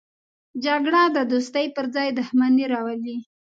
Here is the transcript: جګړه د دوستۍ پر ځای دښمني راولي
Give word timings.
جګړه 0.65 1.01
د 1.15 1.17
دوستۍ 1.31 1.65
پر 1.75 1.85
ځای 1.95 2.07
دښمني 2.17 2.65
راولي 2.73 3.17